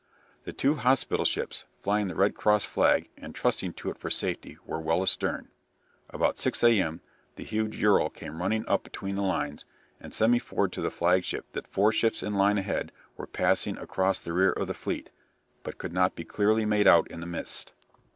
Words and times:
The 0.45 0.51
two 0.51 0.73
hospital 0.77 1.25
ships, 1.25 1.65
flying 1.77 2.07
the 2.07 2.15
Red 2.15 2.33
Cross 2.33 2.65
flag 2.65 3.11
and 3.15 3.35
trusting 3.35 3.73
to 3.73 3.91
it 3.91 3.99
for 3.99 4.09
safety, 4.09 4.57
were 4.65 4.81
well 4.81 5.03
astern. 5.03 5.49
About 6.09 6.39
6 6.39 6.63
a.m. 6.63 7.01
the 7.35 7.43
huge 7.43 7.79
"Ural" 7.79 8.09
came 8.09 8.41
running 8.41 8.67
up 8.67 8.81
between 8.83 9.13
the 9.13 9.21
lines, 9.21 9.63
and 9.99 10.11
semaphored 10.11 10.71
to 10.71 10.81
the 10.81 10.89
flagship 10.89 11.45
that 11.51 11.67
four 11.67 11.91
ships 11.91 12.23
in 12.23 12.33
line 12.33 12.57
ahead 12.57 12.91
were 13.15 13.27
passing 13.27 13.77
across 13.77 14.17
the 14.19 14.33
rear 14.33 14.53
of 14.53 14.65
the 14.65 14.73
fleet, 14.73 15.11
but 15.61 15.77
could 15.77 15.93
not 15.93 16.15
be 16.15 16.25
clearly 16.25 16.65
made 16.65 16.87
out 16.87 17.05
in 17.11 17.19
the 17.19 17.27
mist. 17.27 17.73